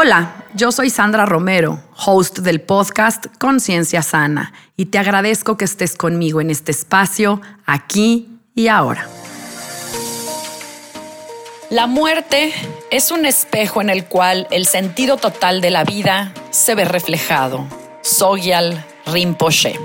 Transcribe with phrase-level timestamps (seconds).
[0.00, 5.96] Hola, yo soy Sandra Romero, host del podcast Conciencia Sana, y te agradezco que estés
[5.96, 9.08] conmigo en este espacio, aquí y ahora.
[11.68, 12.52] La muerte
[12.92, 17.66] es un espejo en el cual el sentido total de la vida se ve reflejado.
[18.00, 19.80] Sogyal Rinpoche.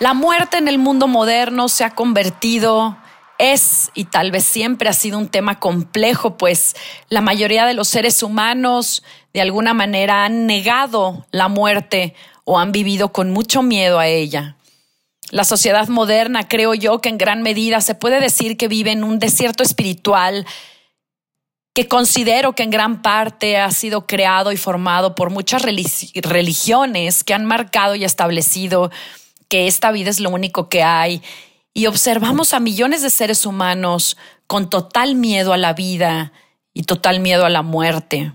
[0.00, 2.96] La muerte en el mundo moderno se ha convertido,
[3.36, 6.76] es y tal vez siempre ha sido un tema complejo, pues
[7.08, 12.70] la mayoría de los seres humanos de alguna manera han negado la muerte o han
[12.70, 14.56] vivido con mucho miedo a ella.
[15.30, 19.02] La sociedad moderna, creo yo, que en gran medida se puede decir que vive en
[19.02, 20.46] un desierto espiritual
[21.74, 27.34] que considero que en gran parte ha sido creado y formado por muchas religiones que
[27.34, 28.90] han marcado y establecido
[29.48, 31.22] que esta vida es lo único que hay
[31.74, 36.32] y observamos a millones de seres humanos con total miedo a la vida
[36.74, 38.32] y total miedo a la muerte.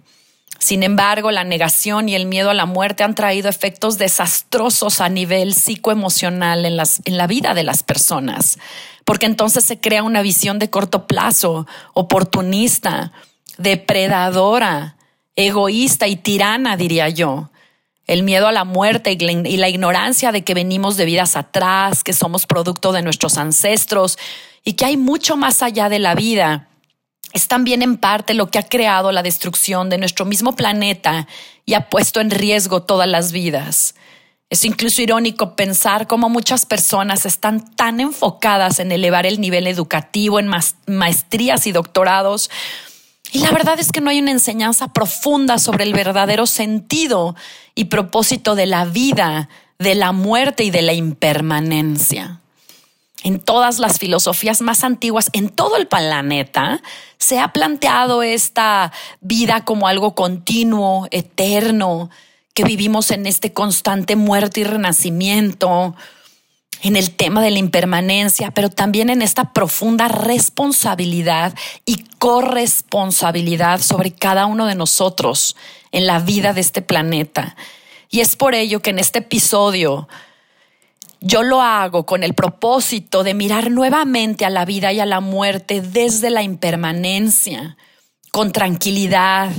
[0.59, 5.09] Sin embargo, la negación y el miedo a la muerte han traído efectos desastrosos a
[5.09, 6.77] nivel psicoemocional en,
[7.17, 8.59] la vida de las personas,
[9.03, 13.11] porque entonces se crea una visión de corto plazo, oportunista,
[13.57, 14.95] depredadora,
[15.35, 17.49] egoísta y tirana, diría yo
[18.05, 22.13] el miedo a la muerte y la ignorancia de que venimos de vidas atrás, que
[22.13, 24.17] somos producto de nuestros ancestros
[24.63, 26.69] y que hay mucho más allá de la vida,
[27.33, 31.27] es también en parte lo que ha creado la destrucción de nuestro mismo planeta
[31.65, 33.95] y ha puesto en riesgo todas las vidas.
[34.49, 40.39] Es incluso irónico pensar cómo muchas personas están tan enfocadas en elevar el nivel educativo,
[40.39, 40.51] en
[40.85, 42.51] maestrías y doctorados,
[43.33, 47.35] y la verdad es que no hay una enseñanza profunda sobre el verdadero sentido
[47.73, 49.49] y propósito de la vida,
[49.79, 52.39] de la muerte y de la impermanencia.
[53.23, 56.83] En todas las filosofías más antiguas, en todo el planeta,
[57.17, 62.11] se ha planteado esta vida como algo continuo, eterno,
[62.53, 65.95] que vivimos en este constante muerte y renacimiento,
[66.83, 71.55] en el tema de la impermanencia, pero también en esta profunda responsabilidad
[71.85, 75.55] y corresponsabilidad sobre cada uno de nosotros
[75.91, 77.55] en la vida de este planeta.
[78.09, 80.09] Y es por ello que en este episodio
[81.21, 85.21] yo lo hago con el propósito de mirar nuevamente a la vida y a la
[85.21, 87.77] muerte desde la impermanencia,
[88.31, 89.51] con tranquilidad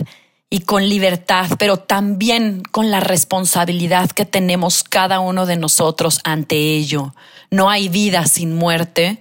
[0.50, 6.56] y con libertad, pero también con la responsabilidad que tenemos cada uno de nosotros ante
[6.56, 7.14] ello.
[7.50, 9.20] No hay vida sin muerte,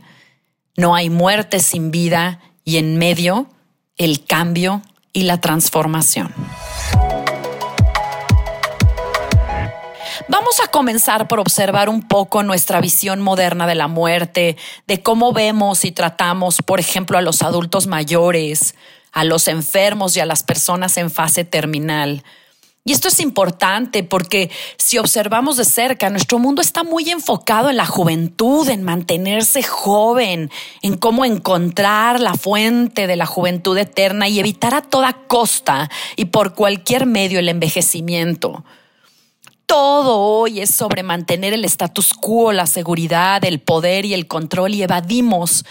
[0.75, 3.47] no hay muerte sin vida y en medio
[3.97, 6.33] el cambio y la transformación.
[10.27, 14.57] Vamos a comenzar por observar un poco nuestra visión moderna de la muerte,
[14.87, 18.75] de cómo vemos y tratamos, por ejemplo, a los adultos mayores,
[19.13, 22.23] a los enfermos y a las personas en fase terminal.
[22.85, 27.77] Y esto es importante porque si observamos de cerca, nuestro mundo está muy enfocado en
[27.77, 30.51] la juventud, en mantenerse joven,
[30.81, 36.25] en cómo encontrar la fuente de la juventud eterna y evitar a toda costa y
[36.25, 38.65] por cualquier medio el envejecimiento.
[39.65, 44.75] Todo hoy es sobre mantener el status quo, la seguridad, el poder y el control
[44.75, 45.63] y evadimos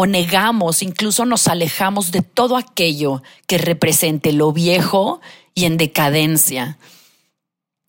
[0.00, 5.20] o negamos, incluso nos alejamos de todo aquello que represente lo viejo
[5.56, 6.78] y en decadencia.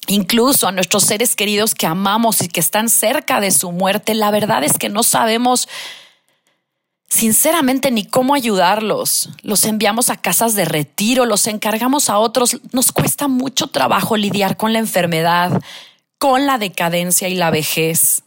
[0.08, 4.32] Incluso a nuestros seres queridos que amamos y que están cerca de su muerte, la
[4.32, 5.68] verdad es que no sabemos
[7.08, 9.30] sinceramente ni cómo ayudarlos.
[9.44, 12.58] Los enviamos a casas de retiro, los encargamos a otros.
[12.72, 15.62] Nos cuesta mucho trabajo lidiar con la enfermedad,
[16.18, 18.24] con la decadencia y la vejez.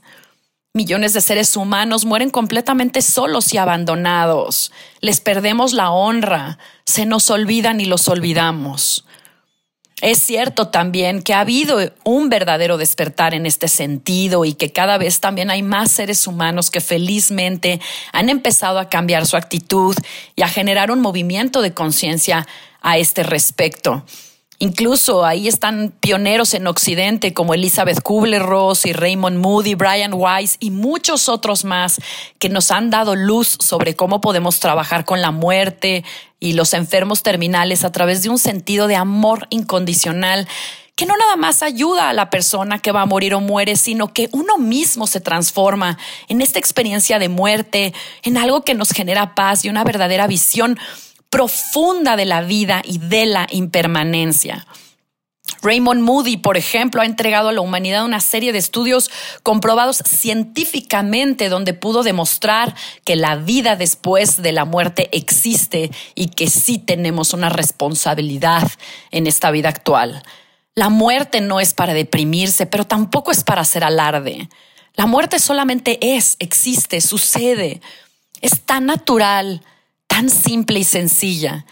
[0.74, 4.72] Millones de seres humanos mueren completamente solos y abandonados.
[5.02, 9.04] Les perdemos la honra, se nos olvidan y los olvidamos.
[10.00, 14.96] Es cierto también que ha habido un verdadero despertar en este sentido y que cada
[14.96, 17.78] vez también hay más seres humanos que felizmente
[18.14, 19.94] han empezado a cambiar su actitud
[20.36, 22.46] y a generar un movimiento de conciencia
[22.80, 24.06] a este respecto.
[24.62, 30.70] Incluso ahí están pioneros en Occidente como Elizabeth Kubler-Ross y Raymond Moody, Brian Weiss y
[30.70, 32.00] muchos otros más
[32.38, 36.04] que nos han dado luz sobre cómo podemos trabajar con la muerte
[36.38, 40.46] y los enfermos terminales a través de un sentido de amor incondicional
[40.94, 44.12] que no nada más ayuda a la persona que va a morir o muere, sino
[44.12, 45.98] que uno mismo se transforma
[46.28, 50.78] en esta experiencia de muerte, en algo que nos genera paz y una verdadera visión
[51.32, 54.66] profunda de la vida y de la impermanencia.
[55.62, 59.10] Raymond Moody, por ejemplo, ha entregado a la humanidad una serie de estudios
[59.42, 62.74] comprobados científicamente donde pudo demostrar
[63.04, 68.70] que la vida después de la muerte existe y que sí tenemos una responsabilidad
[69.10, 70.22] en esta vida actual.
[70.74, 74.50] La muerte no es para deprimirse, pero tampoco es para hacer alarde.
[74.96, 77.80] La muerte solamente es, existe, sucede.
[78.42, 79.62] Es tan natural
[80.12, 81.64] tan simple y sencilla.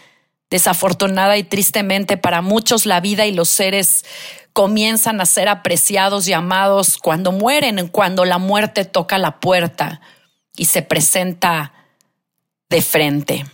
[0.49, 4.03] Desafortunada y tristemente para muchos la vida y los seres
[4.51, 10.01] comienzan a ser apreciados y amados cuando mueren, cuando la muerte toca la puerta
[10.57, 11.71] y se presenta
[12.67, 13.45] de frente.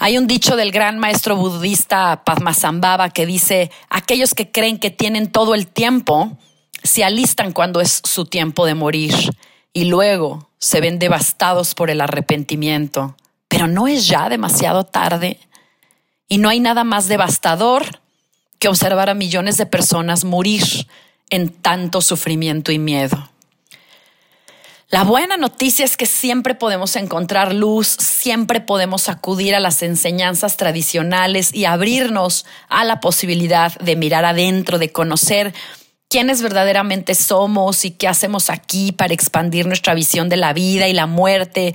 [0.00, 5.32] Hay un dicho del gran maestro budista Padmasambhava que dice, aquellos que creen que tienen
[5.32, 6.36] todo el tiempo,
[6.82, 9.14] se alistan cuando es su tiempo de morir
[9.72, 13.16] y luego se ven devastados por el arrepentimiento
[13.52, 15.38] pero no es ya demasiado tarde
[16.26, 18.00] y no hay nada más devastador
[18.58, 20.64] que observar a millones de personas morir
[21.28, 23.28] en tanto sufrimiento y miedo.
[24.88, 30.56] La buena noticia es que siempre podemos encontrar luz, siempre podemos acudir a las enseñanzas
[30.56, 35.52] tradicionales y abrirnos a la posibilidad de mirar adentro, de conocer
[36.08, 40.94] quiénes verdaderamente somos y qué hacemos aquí para expandir nuestra visión de la vida y
[40.94, 41.74] la muerte,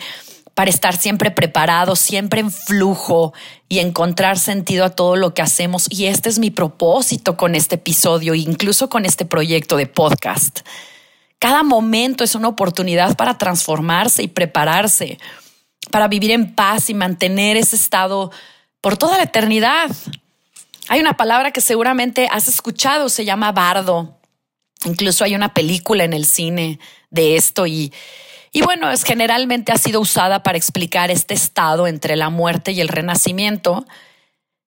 [0.57, 3.31] para estar siempre preparados, siempre en flujo
[3.69, 5.85] y encontrar sentido a todo lo que hacemos.
[5.87, 10.61] Y este es mi propósito con este episodio, incluso con este proyecto de podcast.
[11.37, 15.19] Cada momento es una oportunidad para transformarse y prepararse,
[15.91, 18.31] para vivir en paz y mantener ese estado
[18.81, 19.91] por toda la eternidad.
[20.87, 24.17] Hay una palabra que seguramente has escuchado, se llama bardo.
[24.85, 26.79] Incluso hay una película en el cine
[27.11, 27.93] de esto y
[28.57, 32.81] y bueno, es, generalmente ha sido usada para explicar este estado entre la muerte y
[32.81, 33.85] el renacimiento.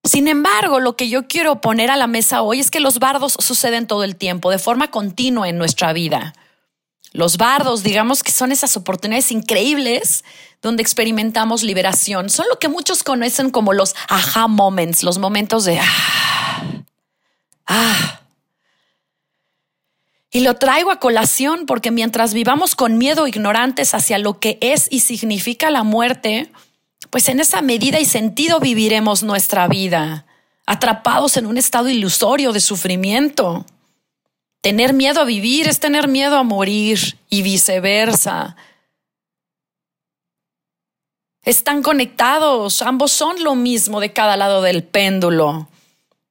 [0.05, 3.35] Sin embargo, lo que yo quiero poner a la mesa hoy es que los bardos
[3.37, 6.33] suceden todo el tiempo, de forma continua en nuestra vida.
[7.11, 10.23] Los bardos, digamos que son esas oportunidades increíbles
[10.61, 12.29] donde experimentamos liberación.
[12.29, 16.83] Son lo que muchos conocen como los aha moments, los momentos de ah,
[17.67, 18.20] ah,
[20.31, 24.87] y lo traigo a colación porque mientras vivamos con miedo ignorantes hacia lo que es
[24.89, 26.49] y significa la muerte,
[27.09, 30.25] pues en esa medida y sentido viviremos nuestra vida,
[30.65, 33.65] atrapados en un estado ilusorio de sufrimiento.
[34.61, 38.55] Tener miedo a vivir es tener miedo a morir y viceversa.
[41.43, 45.67] Están conectados, ambos son lo mismo de cada lado del péndulo.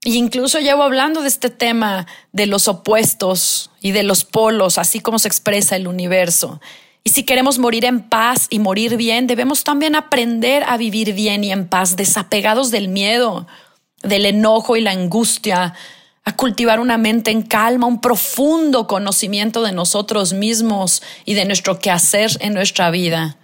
[0.02, 5.00] Y incluso llevo hablando de este tema de los opuestos y de los polos, así
[5.00, 6.60] como se expresa el universo.
[7.04, 11.44] Y si queremos morir en paz y morir bien, debemos también aprender a vivir bien
[11.44, 13.46] y en paz, desapegados del miedo,
[14.02, 15.74] del enojo y la angustia,
[16.24, 21.78] a cultivar una mente en calma, un profundo conocimiento de nosotros mismos y de nuestro
[21.78, 23.36] quehacer en nuestra vida.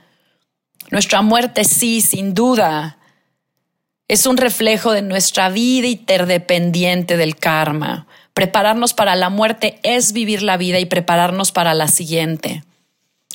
[0.91, 2.99] Nuestra muerte sí, sin duda,
[4.09, 8.07] es un reflejo de nuestra vida interdependiente del karma.
[8.35, 12.63] Prepararnos para la muerte es vivir la vida y prepararnos para la siguiente.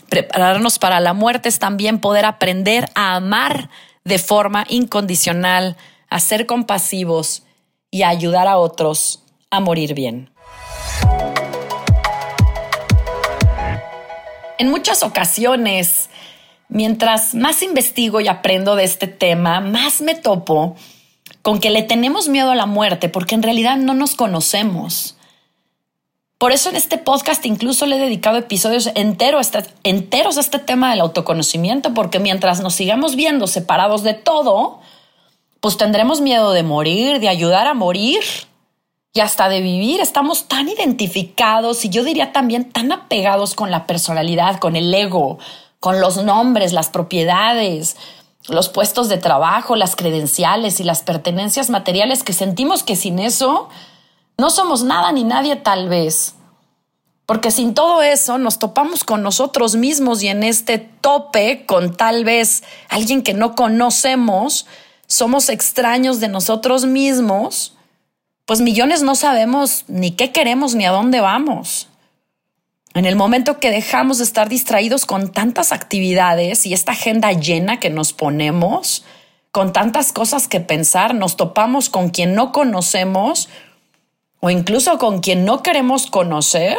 [0.08, 3.70] Prepararnos para la muerte es también poder aprender a amar
[4.06, 5.76] de forma incondicional,
[6.10, 7.44] a ser compasivos
[7.90, 10.30] y a ayudar a otros a morir bien.
[14.58, 16.10] En muchas ocasiones
[16.72, 20.76] mientras más investigo y aprendo de este tema, más me topo
[21.44, 25.18] con que le tenemos miedo a la muerte porque en realidad no nos conocemos.
[26.38, 29.52] Por eso en este podcast incluso le he dedicado episodios enteros,
[29.84, 34.80] enteros a este tema del autoconocimiento, porque mientras nos sigamos viendo separados de todo,
[35.60, 38.22] pues tendremos miedo de morir, de ayudar a morir
[39.14, 40.00] y hasta de vivir.
[40.00, 45.38] Estamos tan identificados y yo diría también tan apegados con la personalidad, con el ego,
[45.82, 47.98] con los nombres, las propiedades,
[48.48, 53.68] los puestos de trabajo, las credenciales y las pertenencias materiales que sentimos que sin eso
[54.38, 56.36] no somos nada ni nadie tal vez.
[57.26, 62.26] Porque sin todo eso nos topamos con nosotros mismos y en este tope con tal
[62.26, 64.68] vez alguien que no conocemos,
[65.08, 67.74] somos extraños de nosotros mismos,
[68.46, 71.88] pues millones no sabemos ni qué queremos ni a dónde vamos.
[72.94, 77.80] En el momento que dejamos de estar distraídos con tantas actividades y esta agenda llena
[77.80, 79.06] que nos ponemos,
[79.54, 83.48] con tantas cosas que pensar, nos topamos con quien no conocemos
[84.42, 86.78] o incluso con quien no queremos conocer,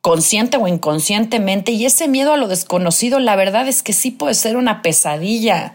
[0.00, 4.34] consciente o inconscientemente, y ese miedo a lo desconocido, la verdad es que sí puede
[4.34, 5.74] ser una pesadilla.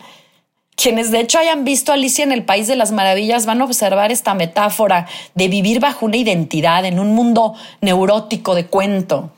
[0.76, 4.12] Quienes de hecho hayan visto Alicia en el País de las Maravillas van a observar
[4.12, 9.32] esta metáfora de vivir bajo una identidad en un mundo neurótico de cuento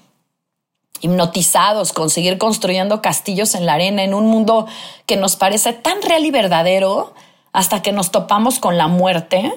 [1.03, 4.67] hipnotizados con seguir construyendo castillos en la arena en un mundo
[5.05, 7.13] que nos parece tan real y verdadero
[7.51, 9.53] hasta que nos topamos con la muerte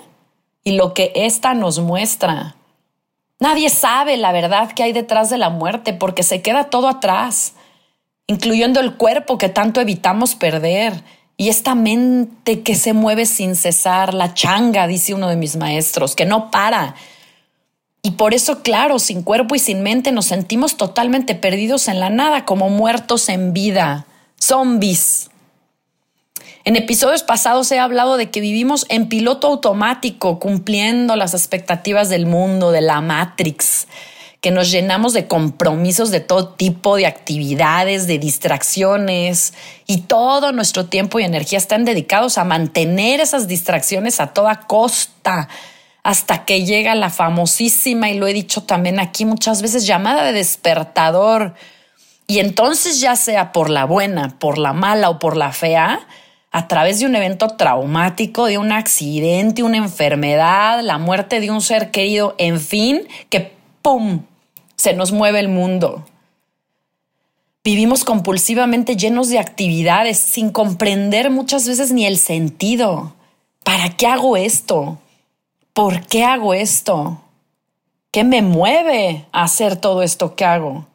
[0.64, 2.56] y lo que ésta nos muestra.
[3.38, 7.54] Nadie sabe la verdad que hay detrás de la muerte porque se queda todo atrás,
[8.26, 11.04] incluyendo el cuerpo que tanto evitamos perder
[11.36, 16.16] y esta mente que se mueve sin cesar, la changa, dice uno de mis maestros,
[16.16, 16.96] que no para
[18.06, 22.08] y por eso, claro, sin cuerpo y sin mente nos sentimos totalmente perdidos en la
[22.08, 24.06] nada, como muertos en vida,
[24.40, 25.28] zombies.
[26.64, 32.26] En episodios pasados he hablado de que vivimos en piloto automático, cumpliendo las expectativas del
[32.26, 33.88] mundo, de la Matrix,
[34.40, 39.52] que nos llenamos de compromisos de todo tipo, de actividades, de distracciones,
[39.88, 45.48] y todo nuestro tiempo y energía están dedicados a mantener esas distracciones a toda costa
[46.06, 50.32] hasta que llega la famosísima, y lo he dicho también aquí muchas veces, llamada de
[50.32, 51.54] despertador.
[52.28, 56.06] Y entonces ya sea por la buena, por la mala o por la fea,
[56.52, 61.60] a través de un evento traumático, de un accidente, una enfermedad, la muerte de un
[61.60, 64.22] ser querido, en fin, que ¡pum!
[64.76, 66.06] se nos mueve el mundo.
[67.64, 73.12] Vivimos compulsivamente llenos de actividades sin comprender muchas veces ni el sentido.
[73.64, 75.00] ¿Para qué hago esto?
[75.76, 77.20] ¿Por qué hago esto?
[78.10, 80.86] ¿Qué me mueve a hacer todo esto que hago?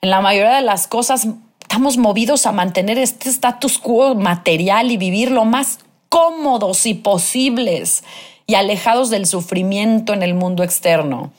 [0.00, 1.28] En la mayoría de las cosas
[1.60, 8.02] estamos movidos a mantener este status quo material y vivir lo más cómodos y posibles
[8.48, 11.30] y alejados del sufrimiento en el mundo externo.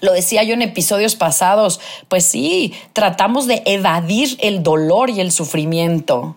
[0.00, 5.30] Lo decía yo en episodios pasados, pues sí, tratamos de evadir el dolor y el
[5.30, 6.34] sufrimiento.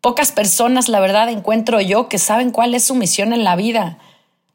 [0.00, 3.98] Pocas personas, la verdad, encuentro yo que saben cuál es su misión en la vida.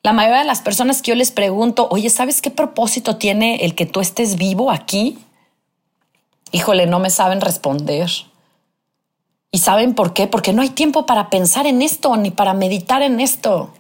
[0.02, 3.76] La mayoría de las personas que yo les pregunto, oye, ¿sabes qué propósito tiene el
[3.76, 5.18] que tú estés vivo aquí?
[6.52, 8.10] Híjole, no me saben responder.
[9.52, 10.28] ¿Y saben por qué?
[10.28, 13.72] Porque no hay tiempo para pensar en esto ni para meditar en esto.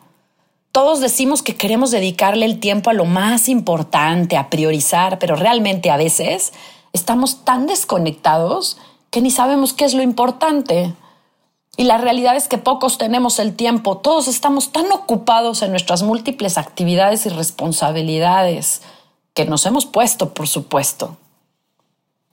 [0.71, 5.89] Todos decimos que queremos dedicarle el tiempo a lo más importante, a priorizar, pero realmente
[5.89, 6.53] a veces
[6.91, 8.77] estamos tan desconectados
[9.09, 10.93] que ni sabemos qué es lo importante.
[11.79, 16.03] Y la realidad es que pocos tenemos el tiempo, todos estamos tan ocupados en nuestras
[16.03, 18.81] múltiples actividades y responsabilidades
[19.33, 21.15] que nos hemos puesto, por supuesto.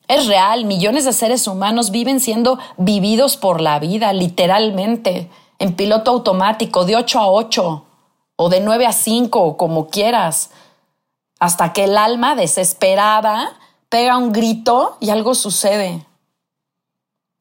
[0.08, 6.10] Es real, millones de seres humanos viven siendo vividos por la vida, literalmente, en piloto
[6.10, 7.84] automático, de 8 a 8,
[8.34, 10.50] o de 9 a 5, o como quieras,
[11.38, 13.56] hasta que el alma desesperada
[13.90, 16.04] pega un grito y algo sucede.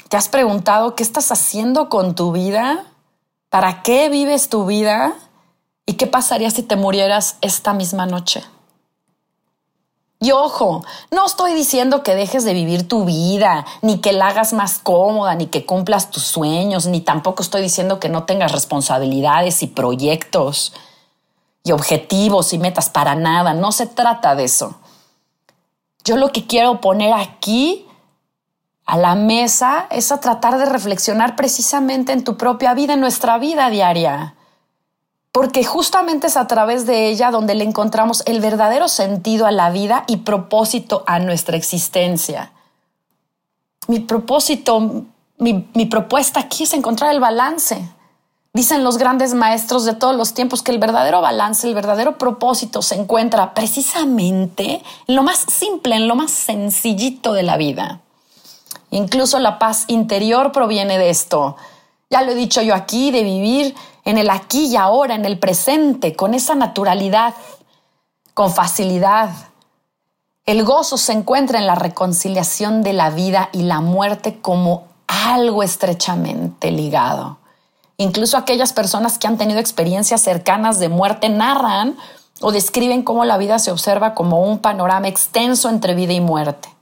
[0.10, 2.86] ¿Te has preguntado qué estás haciendo con tu vida?
[3.50, 5.14] ¿Para qué vives tu vida?
[5.86, 8.44] ¿Y qué pasaría si te murieras esta misma noche?
[10.20, 14.54] Y ojo, no estoy diciendo que dejes de vivir tu vida, ni que la hagas
[14.54, 19.62] más cómoda, ni que cumplas tus sueños, ni tampoco estoy diciendo que no tengas responsabilidades
[19.62, 20.74] y proyectos
[21.64, 23.54] y objetivos y metas para nada.
[23.54, 24.76] No se trata de eso.
[26.04, 27.85] Yo lo que quiero poner aquí
[28.86, 33.38] a la mesa es a tratar de reflexionar precisamente en tu propia vida, en nuestra
[33.40, 34.36] vida diaria.
[35.32, 39.72] Porque justamente es a través de ella donde le encontramos el verdadero sentido a la
[39.72, 42.52] vida y propósito a nuestra existencia.
[43.88, 45.06] Mi propósito,
[45.40, 47.90] mi, mi propuesta aquí es encontrar el balance.
[48.54, 52.82] Dicen los grandes maestros de todos los tiempos que el verdadero balance, el verdadero propósito
[52.82, 58.05] se encuentra precisamente en lo más simple, en lo más sencillito de la vida.
[58.96, 61.58] Incluso la paz interior proviene de esto.
[62.10, 63.76] Ya lo he dicho yo aquí, de vivir
[64.06, 67.34] en el aquí y ahora, en el presente, con esa naturalidad,
[68.34, 69.32] con facilidad.
[70.46, 75.62] El gozo se encuentra en la reconciliación de la vida y la muerte como algo
[75.62, 77.38] estrechamente ligado.
[77.98, 81.98] Incluso aquellas personas que han tenido experiencias cercanas de muerte narran
[82.40, 86.75] o describen cómo la vida se observa como un panorama extenso entre vida y muerte.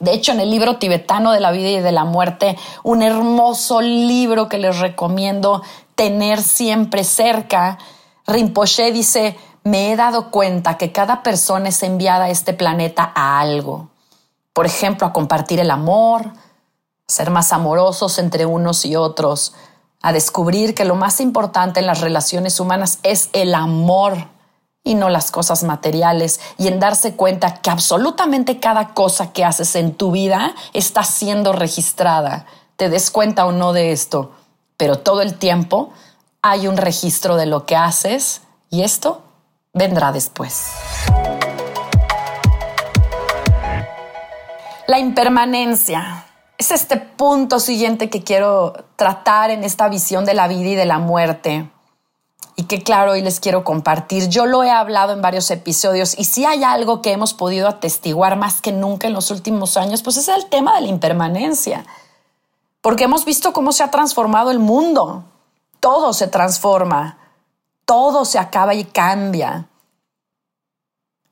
[0.00, 3.82] De hecho, en el libro tibetano de la vida y de la muerte, un hermoso
[3.82, 5.62] libro que les recomiendo
[5.94, 7.76] tener siempre cerca,
[8.26, 13.40] Rinpoche dice, me he dado cuenta que cada persona es enviada a este planeta a
[13.40, 13.90] algo.
[14.54, 16.32] Por ejemplo, a compartir el amor,
[17.06, 19.52] ser más amorosos entre unos y otros,
[20.00, 24.28] a descubrir que lo más importante en las relaciones humanas es el amor
[24.82, 29.76] y no las cosas materiales y en darse cuenta que absolutamente cada cosa que haces
[29.76, 32.46] en tu vida está siendo registrada.
[32.76, 34.32] Te des cuenta o no de esto,
[34.76, 35.90] pero todo el tiempo
[36.42, 39.22] hay un registro de lo que haces y esto
[39.74, 40.70] vendrá después.
[44.86, 46.26] La impermanencia
[46.58, 50.84] es este punto siguiente que quiero tratar en esta visión de la vida y de
[50.86, 51.70] la muerte.
[52.60, 54.28] Y que claro, hoy les quiero compartir.
[54.28, 58.36] Yo lo he hablado en varios episodios y si hay algo que hemos podido atestiguar
[58.36, 61.86] más que nunca en los últimos años, pues es el tema de la impermanencia.
[62.82, 65.24] Porque hemos visto cómo se ha transformado el mundo.
[65.80, 67.16] Todo se transforma,
[67.86, 69.66] todo se acaba y cambia.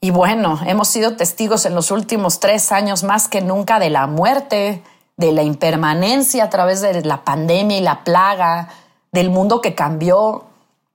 [0.01, 4.07] Y bueno, hemos sido testigos en los últimos tres años más que nunca de la
[4.07, 4.83] muerte,
[5.19, 8.71] de la impermanencia a través de la pandemia y la plaga,
[9.13, 10.48] del mundo que cambió,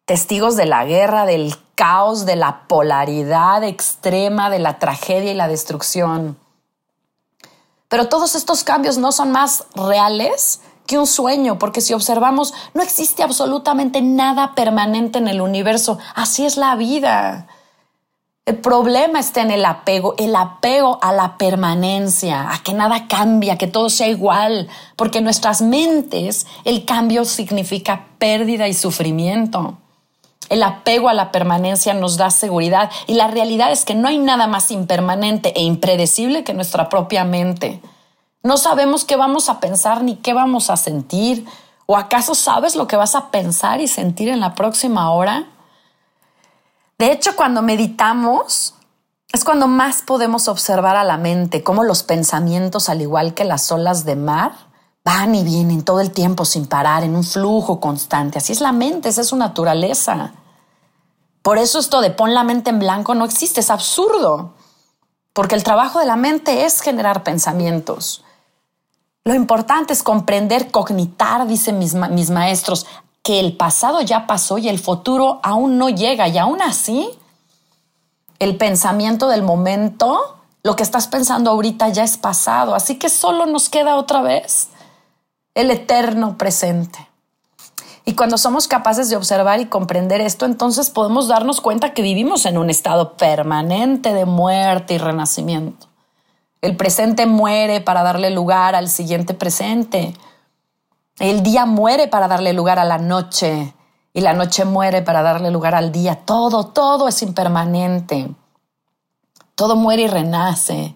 [0.06, 5.48] testigos de la guerra, del caos, de la polaridad extrema, de la tragedia y la
[5.48, 6.38] destrucción.
[7.88, 12.82] Pero todos estos cambios no son más reales que un sueño, porque si observamos, no
[12.82, 15.98] existe absolutamente nada permanente en el universo.
[16.16, 17.48] Así es la vida.
[18.46, 23.58] El problema está en el apego, el apego a la permanencia, a que nada cambia,
[23.58, 24.68] que todo sea igual,
[24.98, 29.78] porque en nuestras mentes el cambio significa pérdida y sufrimiento.
[30.50, 34.18] El apego a la permanencia nos da seguridad y la realidad es que no hay
[34.18, 37.82] nada más impermanente e impredecible que nuestra propia mente.
[38.44, 41.46] No sabemos qué vamos a pensar ni qué vamos a sentir.
[41.86, 45.48] ¿O acaso sabes lo que vas a pensar y sentir en la próxima hora?
[46.98, 48.76] De hecho, cuando meditamos,
[49.32, 53.72] es cuando más podemos observar a la mente, cómo los pensamientos, al igual que las
[53.72, 54.54] olas de mar,
[55.04, 58.38] van y vienen todo el tiempo sin parar, en un flujo constante.
[58.38, 60.34] Así es la mente, esa es su naturaleza.
[61.42, 64.54] Por eso esto de pon la mente en blanco no existe, es absurdo.
[65.34, 68.24] Porque el trabajo de la mente es generar pensamientos.
[69.26, 72.86] Lo importante es comprender, cognitar, dicen mis, mis maestros,
[73.24, 77.10] que el pasado ya pasó y el futuro aún no llega y aún así
[78.40, 83.46] el pensamiento del momento, lo que estás pensando ahorita ya es pasado, así que solo
[83.46, 84.68] nos queda otra vez
[85.56, 87.08] el eterno presente.
[88.06, 92.46] Y cuando somos capaces de observar y comprender esto, entonces podemos darnos cuenta que vivimos
[92.46, 95.88] en un estado permanente de muerte y renacimiento.
[96.62, 100.14] El presente muere para darle lugar al siguiente presente.
[101.20, 103.74] El día muere para darle lugar a la noche
[104.14, 106.22] y la noche muere para darle lugar al día.
[106.26, 108.30] Todo, todo es impermanente.
[109.56, 110.96] Todo muere y renace.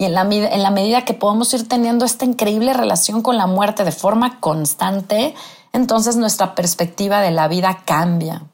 [0.00, 3.46] Y en la, en la medida que podemos ir teniendo esta increíble relación con la
[3.46, 5.34] muerte de forma constante,
[5.74, 8.44] entonces nuestra perspectiva de la vida cambia.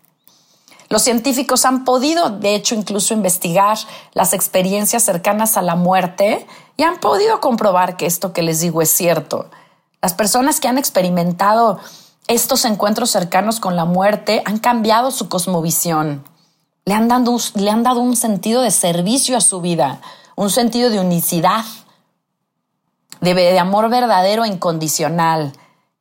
[0.89, 3.79] Los científicos han podido, de hecho, incluso investigar
[4.13, 6.45] las experiencias cercanas a la muerte
[6.77, 9.49] y han podido comprobar que esto que les digo es cierto.
[10.03, 11.79] Las personas que han experimentado
[12.27, 16.25] estos encuentros cercanos con la muerte han cambiado su cosmovisión,
[16.85, 20.01] le han, dado, le han dado un sentido de servicio a su vida,
[20.37, 21.65] un sentido de unicidad,
[23.21, 25.53] de, amor verdadero e incondicional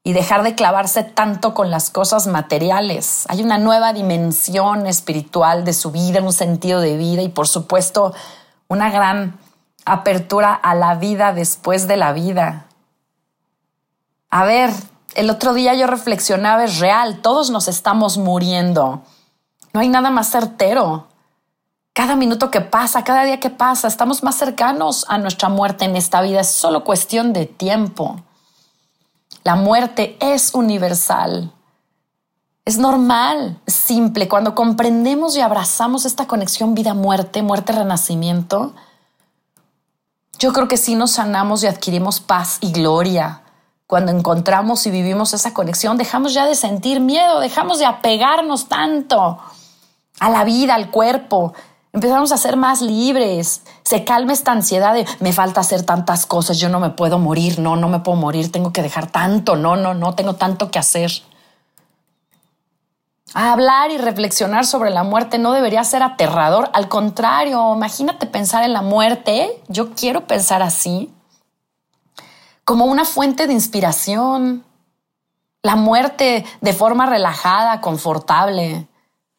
[0.03, 3.25] y dejar de clavarse tanto con las cosas materiales.
[3.29, 8.13] Hay una nueva dimensión espiritual de su vida, un sentido de vida y por supuesto
[8.67, 9.39] una gran
[9.85, 12.65] apertura a la vida después de la vida.
[14.29, 14.71] A ver,
[15.15, 19.01] el otro día yo reflexionaba, es real, todos nos estamos muriendo.
[19.71, 21.07] No hay nada más certero.
[21.95, 25.95] Cada minuto que pasa, cada día que pasa, estamos más cercanos a nuestra muerte en
[25.95, 26.41] esta vida.
[26.41, 28.21] Es solo cuestión de tiempo.
[29.45, 31.53] La muerte es universal.
[32.65, 34.27] Es normal, simple.
[34.27, 38.73] Cuando comprendemos y abrazamos esta conexión vida-muerte, muerte-renacimiento,
[40.37, 43.41] yo creo que sí nos sanamos y adquirimos paz y gloria
[43.87, 49.39] cuando encontramos y vivimos esa conexión, dejamos ya de sentir miedo, dejamos de apegarnos tanto
[50.19, 51.53] a la vida, al cuerpo.
[51.95, 53.61] Empezamos a ser más libres.
[53.83, 57.57] Se calma esta ansiedad de me falta hacer tantas cosas, yo no me puedo morir,
[57.57, 60.77] no, no me puedo morir, tengo que dejar tanto, no, no, no, tengo tanto que
[60.77, 61.09] hacer.
[63.33, 68.73] Hablar y reflexionar sobre la muerte no debería ser aterrador, al contrario, imagínate pensar en
[68.73, 71.13] la muerte, yo quiero pensar así,
[72.65, 74.65] como una fuente de inspiración.
[75.63, 78.85] La muerte de forma relajada, confortable.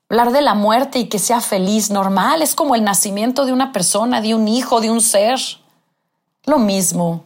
[0.09, 3.73] Hablar de la muerte y que sea feliz, normal, es como el nacimiento de una
[3.73, 5.40] persona, de un hijo, de un ser.
[6.45, 7.25] Lo mismo.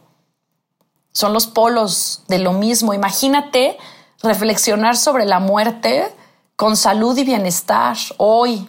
[1.13, 2.93] Son los polos de lo mismo.
[2.93, 3.77] Imagínate
[4.23, 6.11] reflexionar sobre la muerte
[6.55, 8.67] con salud y bienestar hoy.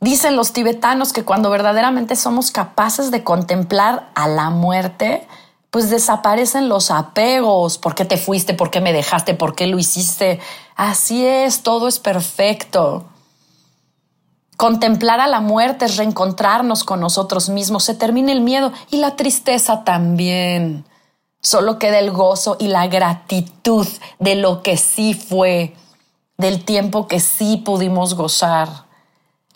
[0.00, 5.26] Dicen los tibetanos que cuando verdaderamente somos capaces de contemplar a la muerte,
[5.70, 7.78] pues desaparecen los apegos.
[7.78, 8.54] ¿Por qué te fuiste?
[8.54, 9.34] ¿Por qué me dejaste?
[9.34, 10.40] ¿Por qué lo hiciste?
[10.78, 13.04] Así es, todo es perfecto.
[14.56, 17.82] Contemplar a la muerte es reencontrarnos con nosotros mismos.
[17.82, 20.84] Se termina el miedo y la tristeza también.
[21.40, 23.88] Solo queda el gozo y la gratitud
[24.20, 25.74] de lo que sí fue,
[26.36, 28.68] del tiempo que sí pudimos gozar.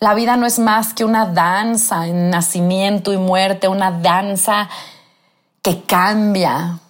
[0.01, 4.69] La vida no es más que una danza en nacimiento y muerte, una danza
[5.63, 6.81] que cambia.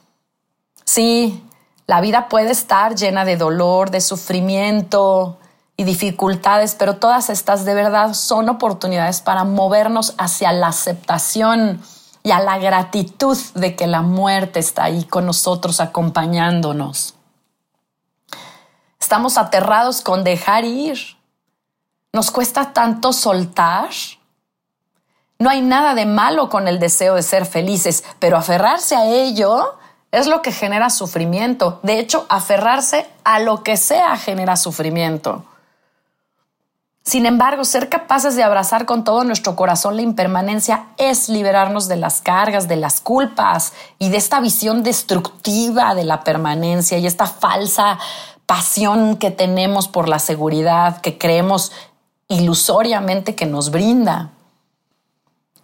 [0.87, 1.42] Sí,
[1.87, 5.39] la vida puede estar llena de dolor, de sufrimiento
[5.77, 11.83] y dificultades, pero todas estas de verdad son oportunidades para movernos hacia la aceptación
[12.23, 17.15] y a la gratitud de que la muerte está ahí con nosotros acompañándonos.
[19.01, 20.99] Estamos aterrados con dejar ir.
[22.13, 23.91] Nos cuesta tanto soltar.
[25.39, 29.77] No hay nada de malo con el deseo de ser felices, pero aferrarse a ello
[30.13, 31.81] es lo que genera sufrimiento.
[31.83, 35.45] De hecho, aferrarse a lo que sea genera sufrimiento.
[37.03, 41.97] Sin embargo, ser capaces de abrazar con todo nuestro corazón la impermanencia es liberarnos de
[41.97, 47.27] las cargas, de las culpas y de esta visión destructiva de la permanencia y esta
[47.27, 47.99] falsa
[48.47, 51.73] pasión que tenemos por la seguridad que creemos
[52.29, 54.31] ilusoriamente que nos brinda.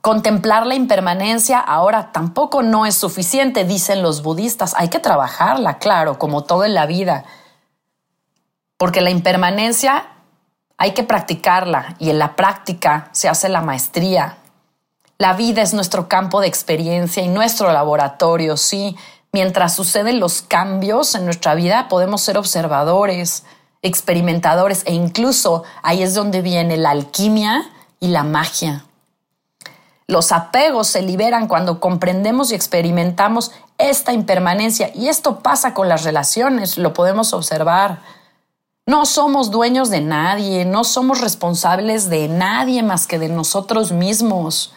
[0.09, 4.75] Contemplar la impermanencia ahora tampoco no es suficiente, dicen los budistas.
[4.79, 7.27] Hay que trabajarla, claro, como todo en la vida.
[8.79, 10.07] Porque la impermanencia
[10.79, 14.39] hay que practicarla y en la práctica se hace la maestría.
[15.19, 18.97] La vida es nuestro campo de experiencia y nuestro laboratorio, sí.
[19.31, 23.45] Mientras suceden los cambios en nuestra vida, podemos ser observadores,
[23.83, 28.88] experimentadores e incluso ahí es donde viene la alquimia y la magia.
[30.11, 36.03] Los apegos se liberan cuando comprendemos y experimentamos esta impermanencia y esto pasa con las
[36.03, 38.01] relaciones, lo podemos observar.
[38.87, 44.73] No somos dueños de nadie, no somos responsables de nadie más que de nosotros mismos.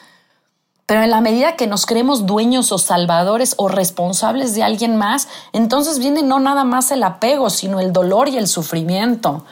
[0.85, 5.29] Pero en la medida que nos creemos dueños o salvadores o responsables de alguien más,
[5.53, 9.45] entonces viene no nada más el apego, sino el dolor y el sufrimiento.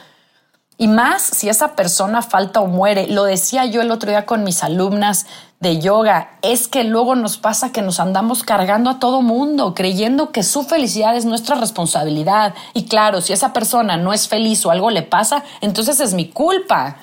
[0.76, 3.06] Y más si esa persona falta o muere.
[3.06, 5.24] Lo decía yo el otro día con mis alumnas
[5.60, 6.38] de yoga.
[6.40, 10.62] Es que luego nos pasa que nos andamos cargando a todo mundo, creyendo que su
[10.62, 12.54] felicidad es nuestra responsabilidad.
[12.72, 16.30] Y claro, si esa persona no es feliz o algo le pasa, entonces es mi
[16.30, 16.96] culpa.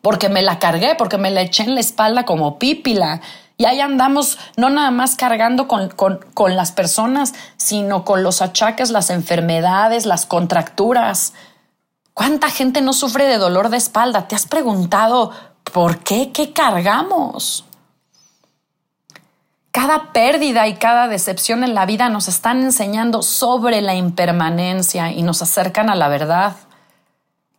[0.00, 3.20] Porque me la cargué, porque me la eché en la espalda como pípila.
[3.58, 8.40] Y ahí andamos no nada más cargando con, con, con las personas, sino con los
[8.40, 11.34] achaques, las enfermedades, las contracturas.
[12.14, 14.28] ¿Cuánta gente no sufre de dolor de espalda?
[14.28, 15.32] ¿Te has preguntado
[15.70, 16.32] por qué?
[16.32, 17.64] ¿Qué cargamos?
[19.70, 25.22] Cada pérdida y cada decepción en la vida nos están enseñando sobre la impermanencia y
[25.22, 26.56] nos acercan a la verdad.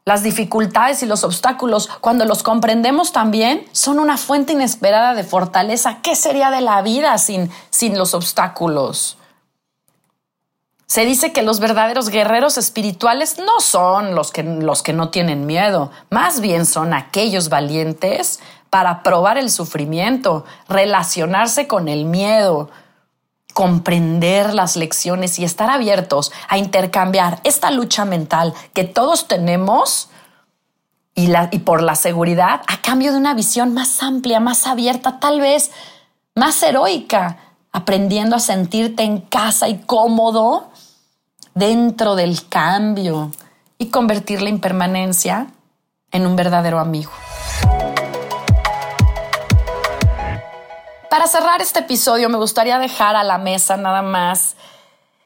[0.06, 6.00] Las dificultades y los obstáculos, cuando los comprendemos también, son una fuente inesperada de fortaleza.
[6.02, 9.19] ¿Qué sería de la vida sin, sin los obstáculos?
[10.90, 15.46] Se dice que los verdaderos guerreros espirituales no son los que, los que no tienen
[15.46, 18.40] miedo, más bien son aquellos valientes
[18.72, 22.72] para probar el sufrimiento, relacionarse con el miedo,
[23.54, 30.10] comprender las lecciones y estar abiertos a intercambiar esta lucha mental que todos tenemos
[31.14, 35.20] y, la, y por la seguridad a cambio de una visión más amplia, más abierta,
[35.20, 35.70] tal vez
[36.34, 37.38] más heroica,
[37.72, 40.69] aprendiendo a sentirte en casa y cómodo
[41.60, 43.32] dentro del cambio
[43.78, 45.48] y convertir la impermanencia
[46.10, 47.12] en un verdadero amigo.
[51.10, 54.56] Para cerrar este episodio me gustaría dejar a la mesa nada más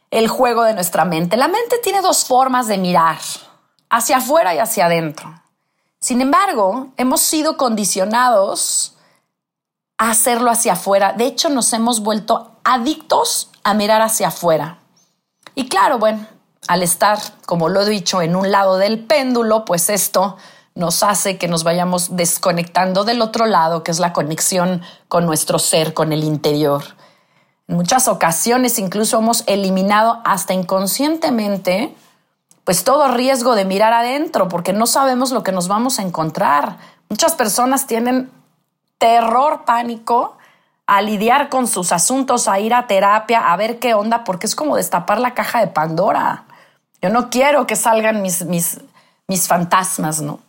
[0.09, 1.37] el juego de nuestra mente.
[1.37, 3.19] La mente tiene dos formas de mirar,
[3.91, 5.39] hacia afuera y hacia adentro.
[5.99, 8.95] Sin embargo, hemos sido condicionados
[9.99, 11.13] a hacerlo hacia afuera.
[11.13, 14.82] De hecho, nos hemos vuelto adictos a mirar hacia afuera.
[15.55, 16.25] Y claro, bueno,
[16.67, 20.37] al estar, como lo he dicho, en un lado del péndulo, pues esto
[20.75, 25.59] nos hace que nos vayamos desconectando del otro lado, que es la conexión con nuestro
[25.59, 26.83] ser, con el interior.
[27.67, 31.95] En muchas ocasiones incluso hemos eliminado hasta inconscientemente
[32.63, 36.77] pues todo riesgo de mirar adentro, porque no sabemos lo que nos vamos a encontrar.
[37.09, 38.31] Muchas personas tienen
[38.97, 40.37] terror, pánico
[40.85, 44.55] a lidiar con sus asuntos, a ir a terapia, a ver qué onda, porque es
[44.55, 46.45] como destapar la caja de Pandora.
[47.01, 48.79] Yo no quiero que salgan mis, mis,
[49.27, 50.39] mis fantasmas, ¿no?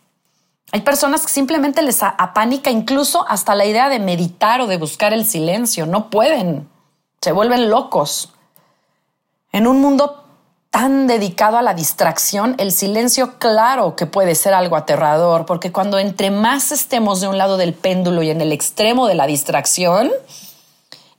[0.71, 5.13] Hay personas que simplemente les apánica incluso hasta la idea de meditar o de buscar
[5.13, 5.85] el silencio.
[5.85, 6.67] No pueden.
[7.21, 8.33] Se vuelven locos.
[9.51, 10.24] En un mundo
[10.75, 15.99] tan dedicado a la distracción, el silencio claro que puede ser algo aterrador, porque cuando
[15.99, 20.11] entre más estemos de un lado del péndulo y en el extremo de la distracción,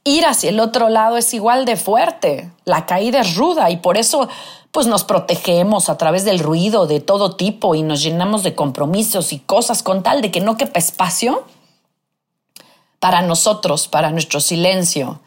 [0.05, 2.51] ir hacia el otro lado es igual de fuerte.
[2.67, 4.29] La caída es ruda y por eso
[4.73, 9.33] pues nos protegemos a través del ruido de todo tipo y nos llenamos de compromisos
[9.33, 11.45] y cosas con tal de que no quepa espacio
[13.01, 15.21] para nosotros, para nuestro silencio,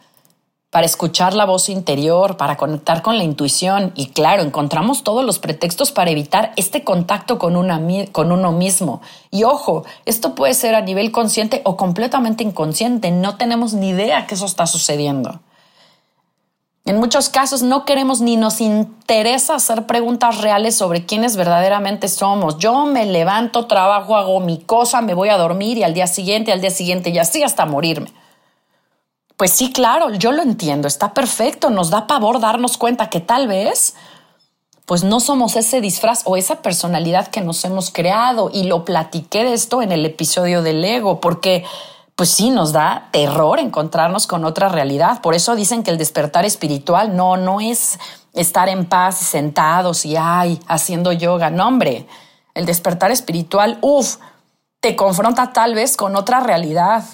[0.70, 5.40] para escuchar la voz interior, para conectar con la intuición y claro, encontramos todos los
[5.40, 9.00] pretextos para evitar este contacto con, uno mismo.
[9.32, 14.28] Y ojo, esto puede ser a nivel consciente o completamente inconsciente, no tenemos ni idea
[14.28, 15.40] que eso está sucediendo.
[16.86, 22.58] En muchos casos no queremos ni nos interesa hacer preguntas reales sobre quiénes verdaderamente somos.
[22.58, 26.52] Yo me levanto, trabajo, hago mi cosa, me voy a dormir y al día siguiente,
[26.52, 28.10] al día siguiente y así hasta morirme.
[29.40, 33.48] Pues sí, claro, yo lo entiendo, está perfecto, nos da pavor darnos cuenta que tal
[33.48, 33.94] vez
[34.84, 39.44] pues no somos ese disfraz o esa personalidad que nos hemos creado y lo platiqué
[39.44, 41.64] de esto en el episodio del ego, porque
[42.16, 45.22] pues sí nos da terror encontrarnos con otra realidad.
[45.22, 47.98] Por eso dicen que el despertar espiritual no, no es
[48.34, 51.48] estar en paz sentados y ay, haciendo yoga.
[51.48, 52.06] No, hombre,
[52.52, 54.18] el despertar espiritual, uff,
[54.80, 57.04] te confronta tal vez con otra realidad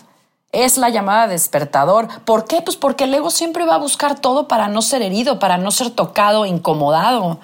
[0.64, 2.09] es la llamada despertador.
[2.25, 2.62] ¿Por qué?
[2.62, 5.71] Pues porque el ego siempre va a buscar todo para no ser herido, para no
[5.71, 7.40] ser tocado, incomodado.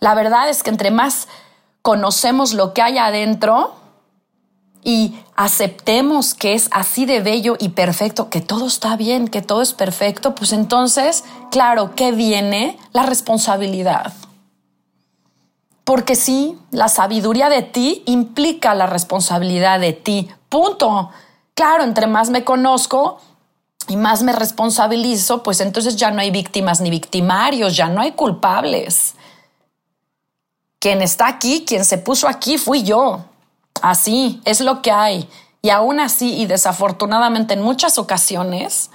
[0.00, 1.28] La verdad es que entre más
[1.82, 3.74] conocemos lo que hay adentro
[4.82, 9.60] y aceptemos que es así de bello y perfecto, que todo está bien, que todo
[9.60, 12.78] es perfecto, pues entonces, claro, ¿qué viene?
[12.92, 14.12] La responsabilidad.
[15.84, 20.28] Porque sí, la sabiduría de ti implica la responsabilidad de ti.
[20.48, 21.10] Punto.
[21.58, 23.18] Claro, entre más me conozco
[23.88, 28.12] y más me responsabilizo, pues entonces ya no hay víctimas ni victimarios, ya no hay
[28.12, 29.16] culpables.
[30.78, 33.24] Quien está aquí, quien se puso aquí, fui yo.
[33.82, 35.28] Así es lo que hay.
[35.60, 38.92] Y aún así, y desafortunadamente en muchas ocasiones,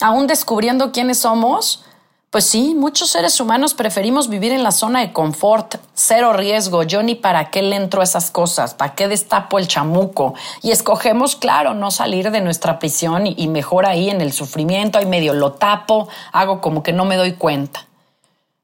[0.00, 1.84] aún descubriendo quiénes somos,
[2.30, 6.82] pues sí, muchos seres humanos preferimos vivir en la zona de confort, cero riesgo.
[6.82, 10.34] Yo ni para qué le entro a esas cosas, para qué destapo el chamuco.
[10.62, 14.98] Y escogemos, claro, no salir de nuestra prisión y, y mejor ahí en el sufrimiento,
[14.98, 17.86] ahí medio lo tapo, hago como que no me doy cuenta.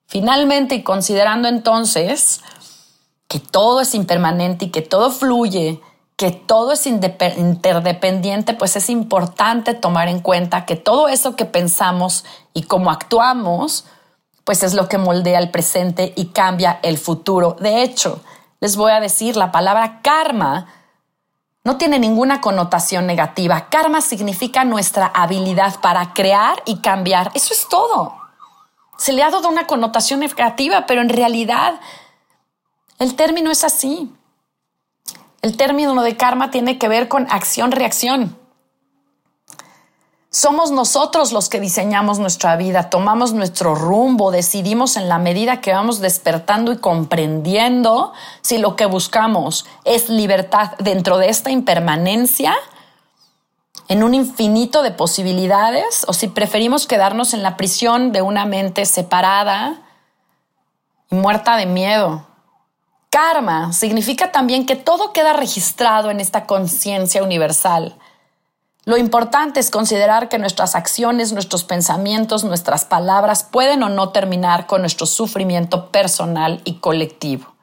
[0.07, 2.43] Finalmente, y considerando entonces
[3.29, 5.81] que todo es impermanente y que todo fluye,
[6.17, 12.25] que todo es interdependiente, pues es importante tomar en cuenta que todo eso que pensamos
[12.53, 13.87] y cómo actuamos,
[14.45, 17.57] pues es lo que moldea el presente y cambia el futuro.
[17.59, 18.21] De hecho,
[18.61, 20.69] les voy a decir, la palabra karma
[21.65, 23.69] no tiene ninguna connotación negativa.
[23.71, 27.31] Karma significa nuestra habilidad para crear y cambiar.
[27.35, 28.15] Eso es todo.
[28.99, 31.81] Se le ha dado una connotación negativa, pero en realidad
[32.99, 34.13] el término es así.
[35.45, 38.39] El término de karma tiene que ver con acción-reacción.
[40.31, 45.75] Somos nosotros los que diseñamos nuestra vida, tomamos nuestro rumbo, decidimos en la medida que
[45.75, 52.55] vamos despertando y comprendiendo si lo que buscamos es libertad dentro de esta impermanencia,
[53.89, 58.87] en un infinito de posibilidades, o si preferimos quedarnos en la prisión de una mente
[58.87, 59.83] separada
[61.11, 62.34] y muerta de miedo.
[63.15, 67.95] Karma significa también que todo queda registrado en esta conciencia universal.
[68.87, 74.67] Lo importante es considerar que nuestras acciones, nuestros pensamientos, nuestras palabras pueden o no terminar
[74.67, 77.55] con nuestro sufrimiento personal y colectivo.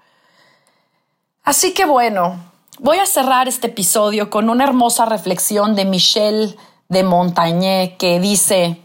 [1.43, 2.39] Así que bueno,
[2.79, 8.81] voy a cerrar este episodio con una hermosa reflexión de Michel de Montaigne que dice,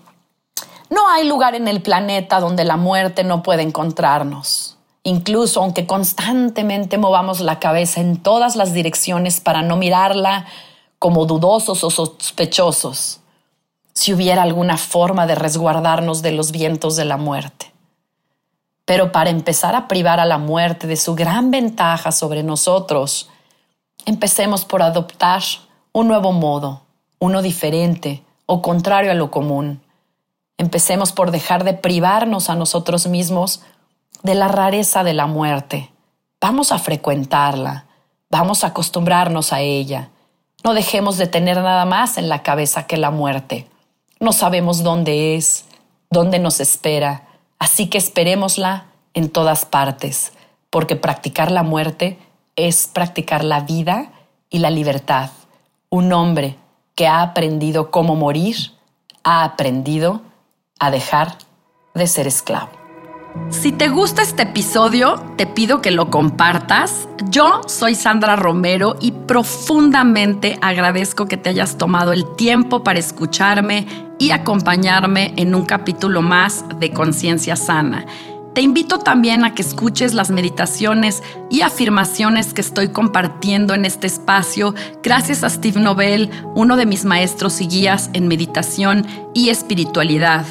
[0.90, 4.76] no hay lugar en el planeta donde la muerte no pueda encontrarnos.
[5.07, 10.47] Incluso aunque constantemente movamos la cabeza en todas las direcciones para no mirarla
[10.99, 13.21] como dudosos o sospechosos,
[13.92, 17.73] si hubiera alguna forma de resguardarnos de los vientos de la muerte.
[18.85, 23.29] Pero para empezar a privar a la muerte de su gran ventaja sobre nosotros,
[24.07, 25.45] empecemos por adoptar
[25.92, 26.83] un nuevo modo,
[27.21, 29.81] uno diferente o contrario a lo común.
[30.59, 33.62] Empecemos por dejar de privarnos a nosotros mismos
[34.27, 35.93] de la rareza de la muerte.
[36.41, 37.87] Vamos a frecuentarla,
[38.29, 40.11] vamos a acostumbrarnos a ella.
[40.65, 43.69] No dejemos de tener nada más en la cabeza que la muerte.
[44.19, 45.65] No sabemos dónde es,
[46.11, 47.23] dónde nos espera,
[47.61, 50.33] así que esperémosla en todas partes,
[50.71, 52.19] porque practicar la muerte
[52.57, 54.11] es practicar la vida
[54.51, 55.31] y la libertad.
[55.89, 56.57] Un hombre
[56.97, 58.57] que ha aprendido cómo morir,
[59.23, 60.23] ha aprendido
[60.81, 61.39] a dejar
[61.95, 62.86] de ser esclavo.
[63.51, 67.09] Si te gusta este episodio, te pido que lo compartas.
[67.31, 73.87] Yo soy Sandra Romero y profundamente agradezco que te hayas tomado el tiempo para escucharme
[74.18, 78.07] y acompañarme en un capítulo más de Conciencia Sana.
[78.57, 84.07] Te invito también a que escuches las meditaciones y afirmaciones que estoy compartiendo en este
[84.07, 90.46] espacio gracias a Steve Nobel, uno de mis maestros y guías en meditación y espiritualidad.